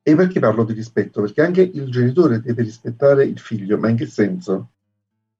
[0.00, 1.22] e perché parlo di rispetto?
[1.22, 4.68] Perché anche il genitore deve rispettare il figlio, ma in che senso?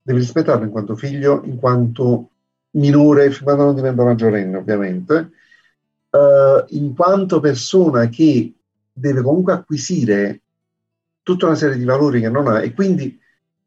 [0.03, 2.31] Deve rispettarlo in quanto figlio, in quanto
[2.75, 5.31] minore, quando non diventa maggiorenne, ovviamente,
[6.11, 8.53] uh, in quanto persona che
[8.93, 10.41] deve comunque acquisire
[11.23, 13.19] tutta una serie di valori che non ha e quindi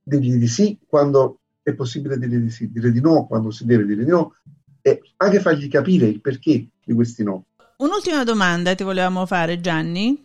[0.01, 3.85] dirgli di sì quando è possibile dire di sì, dire di no quando si deve
[3.85, 4.35] dire di no
[4.81, 7.45] e anche fargli capire il perché di questi no.
[7.77, 10.23] Un'ultima domanda ti volevamo fare Gianni.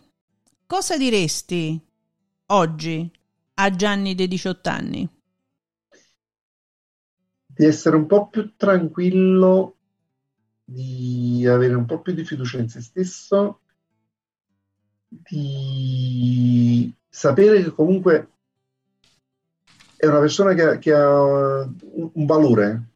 [0.65, 1.77] Cosa diresti
[2.47, 3.11] oggi
[3.55, 5.09] a Gianni dei 18 anni?
[7.55, 9.75] Di essere un po' più tranquillo,
[10.63, 13.59] di avere un po' più di fiducia in se stesso,
[15.07, 18.29] di sapere che comunque
[19.95, 22.89] è una persona che, che ha un, valore,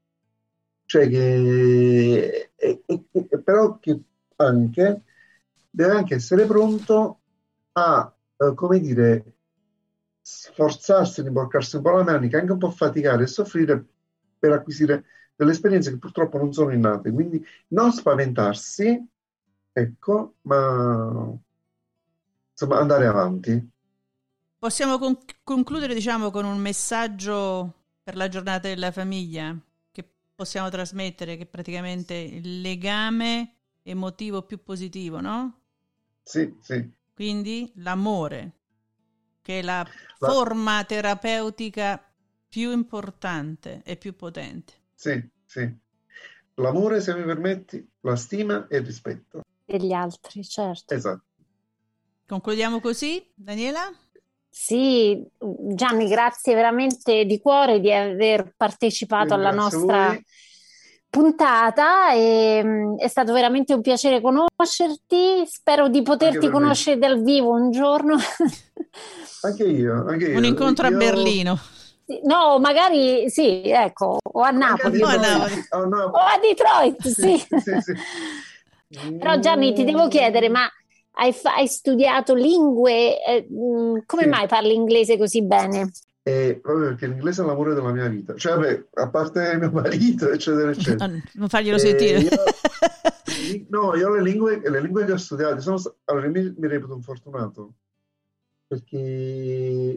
[0.85, 4.01] cioè che, è, è, è, però che
[4.37, 5.03] anche
[5.69, 7.19] deve anche essere pronto
[7.73, 9.33] a, eh, come dire,
[10.19, 13.85] sforzarsi di imboccarsi un po' la manica, anche un po' faticare e soffrire
[14.37, 17.11] per acquisire delle esperienze che purtroppo non sono innate.
[17.11, 19.07] Quindi non spaventarsi,
[19.71, 21.37] ecco, ma
[22.51, 23.69] insomma andare avanti.
[24.57, 29.55] Possiamo con- concludere, diciamo, con un messaggio per la giornata della famiglia
[29.91, 35.59] che possiamo trasmettere, che praticamente il legame emotivo più positivo, no?
[36.23, 36.89] Sì, sì.
[37.13, 38.51] Quindi l'amore,
[39.41, 39.85] che è la,
[40.17, 40.27] la...
[40.27, 42.01] forma terapeutica
[42.47, 44.73] più importante e più potente.
[44.93, 45.69] Sì, sì.
[46.55, 49.41] L'amore, se mi permetti, la stima e il rispetto.
[49.65, 50.93] E gli altri, certo.
[50.93, 51.23] Esatto.
[52.25, 53.91] Concludiamo così, Daniela?
[54.49, 60.17] Sì, Gianni, grazie veramente di cuore di aver partecipato alla nostra
[61.09, 62.11] puntata.
[62.13, 65.45] E, mm, è stato veramente un piacere conoscerti.
[65.45, 68.17] Spero di poterti conoscere dal vivo un giorno.
[69.41, 70.37] Anche io, anche io.
[70.37, 70.95] Un incontro io...
[70.95, 71.59] a Berlino.
[72.23, 75.63] No, magari sì, ecco, o a Napoli, o a, Napoli.
[75.71, 77.37] o a Detroit, sì.
[77.37, 77.93] sì, sì, sì.
[79.17, 80.69] Però Gianni, ti devo chiedere, ma
[81.19, 84.29] hai, hai studiato lingue, eh, mm, come sì.
[84.29, 85.91] mai parli inglese così bene?
[86.23, 90.29] Eh, proprio perché l'inglese è l'amore della mia vita, cioè vabbè, a parte mio marito,
[90.29, 91.11] eccetera, eccetera.
[91.33, 92.19] non farglielo eh, sentire.
[92.19, 96.95] Io, no, io le lingue, le lingue che ho studiato, sono, allora mi, mi reputo
[96.95, 97.73] un fortunato,
[98.67, 98.97] perché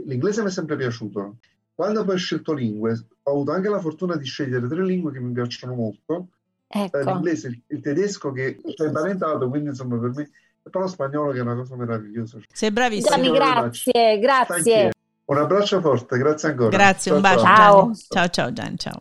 [0.07, 1.37] l'inglese mi è sempre piaciuto.
[1.81, 5.19] Quando poi ho scelto lingue, ho avuto anche la fortuna di scegliere tre lingue che
[5.19, 6.27] mi piacciono molto.
[6.69, 6.99] Ecco.
[6.99, 10.31] Eh, l'inglese, il, il tedesco che è imparentato, quindi insomma per me
[10.63, 12.39] però spagnolo che è una cosa meravigliosa.
[12.53, 13.17] Sei bravissimo.
[13.17, 14.91] Gianni, grazie, grazie.
[15.25, 16.69] Un abbraccio forte, grazie ancora.
[16.69, 17.45] Grazie, ciao, un bacio.
[17.45, 19.01] Ciao, ciao, ciao Gian, ciao.